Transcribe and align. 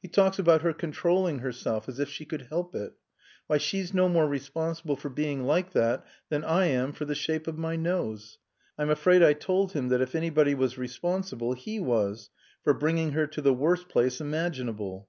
He 0.00 0.06
talks 0.06 0.38
about 0.38 0.62
her 0.62 0.72
controlling 0.72 1.40
herself, 1.40 1.88
as 1.88 1.98
if 1.98 2.08
she 2.08 2.24
could 2.24 2.42
help 2.42 2.76
it. 2.76 2.92
Why, 3.48 3.58
she's 3.58 3.92
no 3.92 4.08
more 4.08 4.28
responsible 4.28 4.94
for 4.94 5.08
being 5.08 5.42
like 5.42 5.72
that 5.72 6.06
than 6.28 6.44
I 6.44 6.66
am 6.66 6.92
for 6.92 7.04
the 7.04 7.16
shape 7.16 7.48
of 7.48 7.58
my 7.58 7.74
nose. 7.74 8.38
I'm 8.78 8.88
afraid 8.90 9.20
I 9.20 9.32
told 9.32 9.72
him 9.72 9.88
that 9.88 10.00
if 10.00 10.14
anybody 10.14 10.54
was 10.54 10.78
responsible 10.78 11.54
he 11.54 11.80
was, 11.80 12.30
for 12.62 12.72
bringing 12.72 13.14
her 13.18 13.26
to 13.26 13.42
the 13.42 13.52
worst 13.52 13.88
place 13.88 14.20
imaginable." 14.20 15.08